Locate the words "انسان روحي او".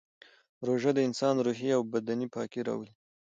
1.07-1.81